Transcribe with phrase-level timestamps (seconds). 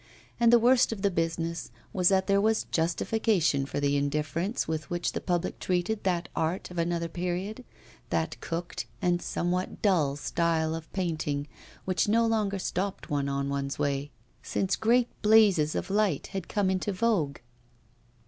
[0.39, 4.89] And the worst of the business was that there was justification for the indifference with
[4.89, 7.63] which the public treated that art of another period,
[8.09, 11.47] that cooked and somewhat dull style of painting,
[11.85, 14.09] which no longer stopped one on one's way,
[14.41, 17.37] since great blazes of light had come into vogue.